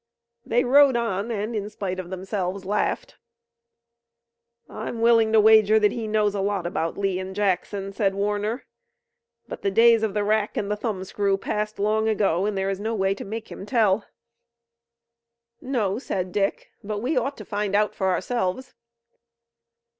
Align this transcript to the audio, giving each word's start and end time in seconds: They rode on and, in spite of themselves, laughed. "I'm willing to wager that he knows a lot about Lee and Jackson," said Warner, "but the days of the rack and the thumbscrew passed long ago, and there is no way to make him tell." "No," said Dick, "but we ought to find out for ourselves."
They 0.43 0.63
rode 0.63 0.95
on 0.95 1.29
and, 1.29 1.55
in 1.55 1.69
spite 1.69 1.99
of 1.99 2.09
themselves, 2.09 2.65
laughed. 2.65 3.19
"I'm 4.67 4.99
willing 4.99 5.31
to 5.31 5.39
wager 5.39 5.77
that 5.77 5.91
he 5.91 6.07
knows 6.07 6.33
a 6.33 6.41
lot 6.41 6.65
about 6.65 6.97
Lee 6.97 7.19
and 7.19 7.35
Jackson," 7.35 7.93
said 7.93 8.15
Warner, 8.15 8.65
"but 9.47 9.61
the 9.61 9.69
days 9.69 10.01
of 10.01 10.15
the 10.15 10.23
rack 10.23 10.57
and 10.57 10.71
the 10.71 10.75
thumbscrew 10.75 11.37
passed 11.37 11.77
long 11.77 12.09
ago, 12.09 12.47
and 12.47 12.57
there 12.57 12.71
is 12.71 12.79
no 12.79 12.95
way 12.95 13.13
to 13.13 13.23
make 13.23 13.51
him 13.51 13.63
tell." 13.63 14.07
"No," 15.61 15.99
said 15.99 16.31
Dick, 16.31 16.71
"but 16.83 16.97
we 16.97 17.15
ought 17.15 17.37
to 17.37 17.45
find 17.45 17.75
out 17.75 17.93
for 17.93 18.09
ourselves." 18.09 18.73